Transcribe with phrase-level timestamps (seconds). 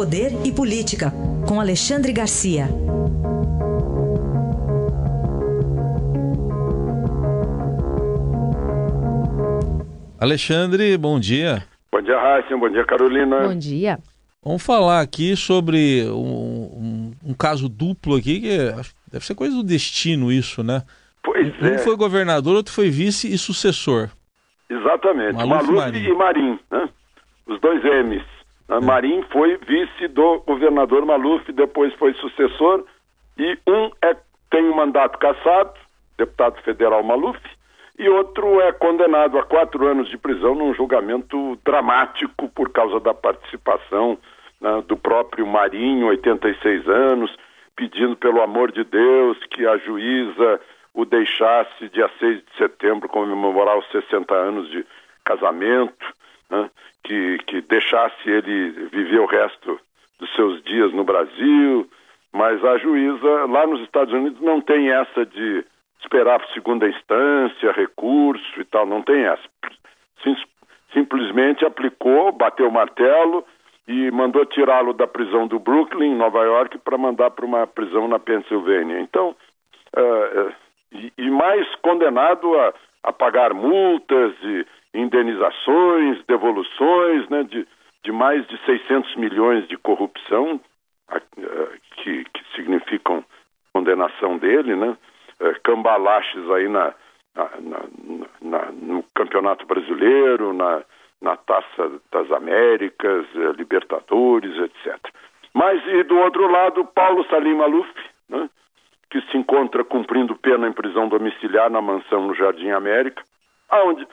[0.00, 1.12] Poder e Política,
[1.46, 2.64] com Alexandre Garcia.
[10.18, 11.64] Alexandre, bom dia.
[11.92, 12.56] Bom dia, Raíssa.
[12.56, 13.40] Bom dia, Carolina.
[13.40, 13.98] Bom dia.
[14.42, 18.56] Vamos falar aqui sobre um, um, um caso duplo aqui, que
[19.12, 20.82] deve ser coisa do destino isso, né?
[21.22, 21.74] Pois um, é.
[21.74, 24.08] Um foi governador, outro foi vice e sucessor.
[24.70, 25.34] Exatamente.
[25.34, 26.04] Maluf Maluf Marim.
[26.04, 26.88] e Marim, né?
[27.46, 28.39] Os dois M's.
[28.70, 28.78] Né?
[28.80, 32.84] Marim foi vice do governador Maluf, depois foi sucessor,
[33.36, 34.16] e um é,
[34.48, 35.74] tem um mandato cassado,
[36.16, 37.40] deputado federal Maluf,
[37.98, 43.12] e outro é condenado a quatro anos de prisão num julgamento dramático por causa da
[43.12, 44.16] participação
[44.60, 47.36] né, do próprio Marinho, 86 anos,
[47.74, 50.60] pedindo pelo amor de Deus que a juíza
[50.94, 54.84] o deixasse dia 6 de setembro comemorar os 60 anos de
[55.24, 56.09] casamento,
[56.50, 56.70] né,
[57.04, 59.80] que, que deixasse ele viver o resto
[60.18, 61.88] dos seus dias no Brasil,
[62.32, 65.64] mas a juíza lá nos Estados Unidos não tem essa de
[66.02, 69.42] esperar por segunda instância, recurso e tal, não tem essa.
[70.22, 70.36] Sim,
[70.92, 73.44] simplesmente aplicou, bateu o martelo
[73.86, 78.18] e mandou tirá-lo da prisão do Brooklyn, Nova York, para mandar para uma prisão na
[78.18, 79.00] Pensilvânia.
[79.00, 79.34] Então,
[79.96, 80.52] uh,
[80.92, 82.72] e, e, mais condenado a,
[83.04, 87.66] a, pagar multas e indenizações, devoluções, né, de,
[88.02, 90.60] de mais de 600 milhões de corrupção,
[91.12, 93.24] uh, que, que significam
[93.72, 94.96] condenação dele, né?
[95.62, 96.92] cambalaches aí na,
[97.34, 97.80] na,
[98.42, 100.82] na, no Campeonato Brasileiro, na,
[101.20, 104.98] na Taça das Américas, eh, Libertadores, etc.
[105.52, 107.88] Mas, e do outro lado, Paulo Salim Maluf,
[108.28, 108.48] né,
[109.10, 113.22] que se encontra cumprindo pena em prisão domiciliar na mansão no Jardim América,
[113.72, 114.06] onde,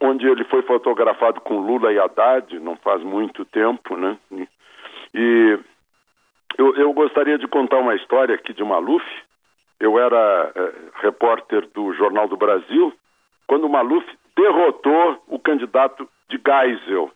[0.00, 4.18] onde ele foi fotografado com Lula e Haddad, não faz muito tempo, né?
[5.14, 5.58] E
[6.58, 9.04] eu, eu gostaria de contar uma história aqui de Maluf,
[9.80, 12.92] eu era eh, repórter do Jornal do Brasil,
[13.46, 14.06] quando Maluf
[14.36, 17.10] derrotou o candidato de Geisel,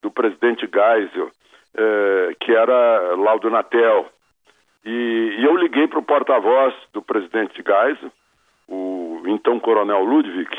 [0.00, 1.30] do presidente Geisel,
[1.74, 4.06] eh, que era Laudo Natel.
[4.84, 8.12] E, e eu liguei para o porta-voz do presidente Geisel,
[8.68, 10.50] o então coronel Ludwig,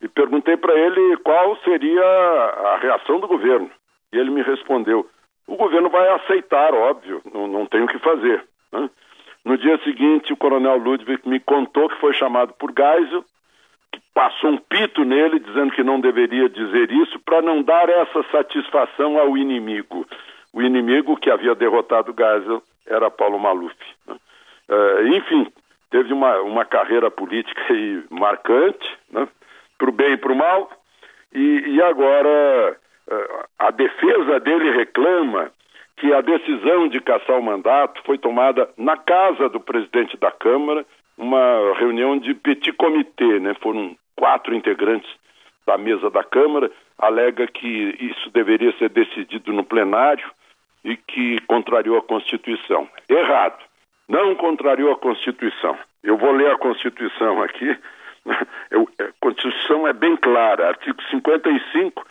[0.00, 3.70] e perguntei para ele qual seria a reação do governo.
[4.12, 5.08] E ele me respondeu:
[5.46, 8.44] o governo vai aceitar, óbvio, não, não tem o que fazer.
[8.72, 8.88] Né?
[9.44, 13.24] No dia seguinte, o coronel Ludwig me contou que foi chamado por Geisel,
[13.90, 18.22] que passou um pito nele dizendo que não deveria dizer isso para não dar essa
[18.30, 20.06] satisfação ao inimigo.
[20.52, 23.74] O inimigo que havia derrotado Geisel era Paulo Maluf.
[24.06, 24.16] Né?
[24.68, 25.50] Uh, enfim,
[25.90, 27.62] teve uma, uma carreira política
[28.10, 29.26] marcante, né?
[29.78, 30.70] Para o bem e para o mal,
[31.32, 32.76] e, e agora
[33.08, 35.50] uh, a defesa dele reclama
[35.96, 40.84] que a decisão de caçar o mandato foi tomada na casa do presidente da Câmara,
[41.16, 43.54] uma reunião de petit comitê, né?
[43.60, 45.10] Foram quatro integrantes
[45.66, 50.28] da mesa da Câmara, alega que isso deveria ser decidido no plenário
[50.84, 52.88] e que contrariou a Constituição.
[53.08, 53.62] Errado.
[54.08, 55.76] Não contrariou a Constituição.
[56.02, 57.76] Eu vou ler a Constituição aqui.
[59.00, 60.68] A Constituição é bem clara.
[60.68, 62.06] Artigo 55.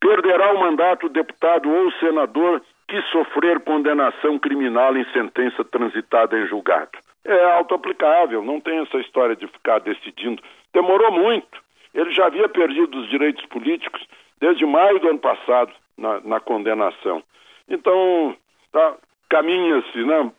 [0.00, 6.46] Perderá o mandato o deputado ou senador que sofrer condenação criminal em sentença transitada em
[6.46, 6.90] julgado.
[7.24, 10.42] É auto-aplicável, não tem essa história de ficar decidindo.
[10.72, 11.60] Demorou muito.
[11.92, 14.06] Ele já havia perdido os direitos políticos
[14.38, 17.22] desde maio do ano passado na, na condenação.
[17.68, 18.36] Então,
[18.70, 18.94] tá,
[19.28, 20.30] caminha-se, né?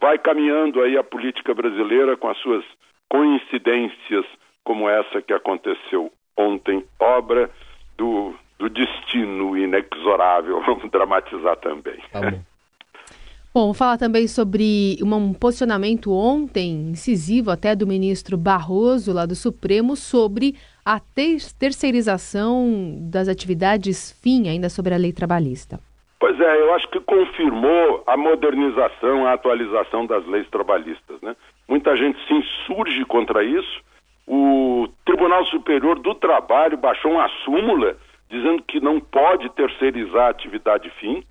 [0.00, 2.64] vai caminhando aí a política brasileira com as suas
[3.08, 4.24] coincidências,
[4.64, 7.50] como essa que aconteceu ontem, obra
[7.96, 10.62] do do destino inexorável.
[10.62, 11.98] Vamos dramatizar também.
[12.12, 12.40] Tá bom.
[13.52, 19.96] Bom, falar também sobre um posicionamento ontem, incisivo até do ministro Barroso, lá do Supremo,
[19.96, 20.54] sobre
[20.84, 25.80] a ter terceirização das atividades fim, ainda sobre a lei trabalhista.
[26.20, 31.20] Pois é, eu acho que confirmou a modernização, a atualização das leis trabalhistas.
[31.20, 31.34] Né?
[31.66, 33.82] Muita gente se insurge contra isso.
[34.32, 37.96] O Tribunal Superior do Trabalho baixou uma súmula
[38.30, 41.24] dizendo que não pode terceirizar a atividade fim,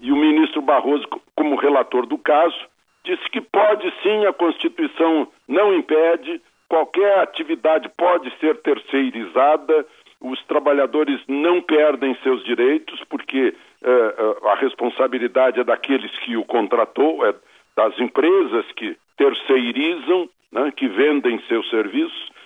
[0.00, 1.06] e o ministro Barroso,
[1.36, 2.58] como relator do caso,
[3.04, 9.86] disse que pode sim, a Constituição não impede, qualquer atividade pode ser terceirizada,
[10.20, 14.14] os trabalhadores não perdem seus direitos, porque eh,
[14.50, 17.32] a responsabilidade é daqueles que o contratou, é
[17.76, 22.39] das empresas que terceirizam, né, que vendem seus serviços,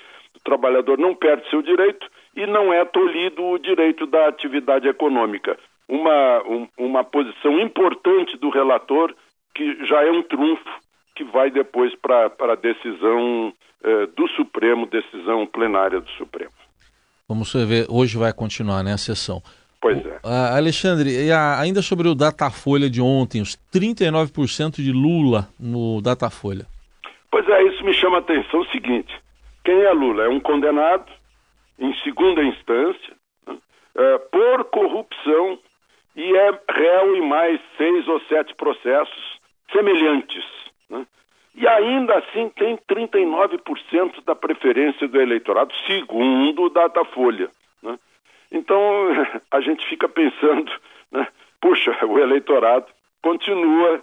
[0.45, 2.07] trabalhador não perde seu direito,
[2.37, 5.57] e não é tolhido o direito da atividade econômica.
[5.89, 9.15] uma, um, uma posição importante do relator,
[9.55, 10.69] que já é um trunfo
[11.15, 13.53] que vai depois para a decisão
[13.85, 16.51] eh, do Supremo, decisão plenária do Supremo.
[17.29, 19.41] Vamos ver, hoje vai continuar né, a sessão.
[19.81, 20.17] Pois é.
[20.25, 26.01] Uh, Alexandre, e a, ainda sobre o Datafolha de ontem, os 39% de Lula no
[26.01, 26.67] Datafolha.
[27.31, 29.15] Pois é, isso me chama a atenção o seguinte:
[29.65, 30.25] quem é Lula?
[30.25, 31.11] É um condenado
[31.79, 33.17] em segunda instância
[33.95, 35.59] é, por corrupção
[36.15, 39.41] e é réu em mais seis ou sete processos
[39.73, 40.45] semelhantes.
[40.89, 41.07] Né?
[41.55, 47.51] E ainda assim tem 39% da preferência do eleitorado, segundo o Datafolha.
[47.83, 47.99] Né?
[48.53, 48.81] Então,
[49.51, 50.71] a gente fica pensando,
[51.11, 51.27] né?
[51.61, 52.87] puxa, o eleitorado
[53.23, 54.03] continua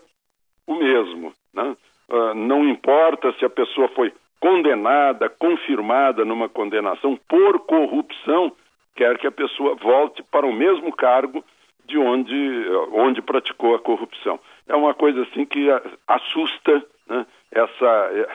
[0.66, 1.34] o mesmo.
[1.54, 1.76] Né?
[2.10, 4.12] Uh, não importa se a pessoa foi
[4.42, 8.52] condenada, confirmada numa condenação por corrupção,
[8.96, 11.46] quer que a pessoa volte para o mesmo cargo
[11.86, 14.40] de onde, onde praticou a corrupção.
[14.68, 15.70] É uma coisa assim que
[16.08, 17.26] assusta né?
[17.52, 18.30] essa,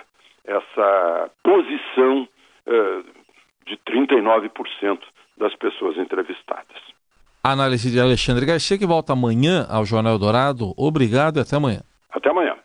[0.44, 2.28] essa posição
[2.66, 3.04] uh,
[3.66, 4.98] de 39%
[5.36, 6.76] das pessoas entrevistadas.
[7.42, 10.72] Análise de Alexandre Garcia, que volta amanhã ao Jornal Dourado.
[10.76, 11.80] Obrigado e até amanhã.
[12.10, 12.56] Até amanhã.